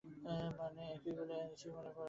[0.59, 1.99] মানে, একেই বলে নিচু মনের প্রার্থী।